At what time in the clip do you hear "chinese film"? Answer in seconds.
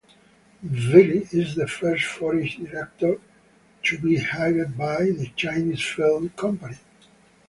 5.35-6.29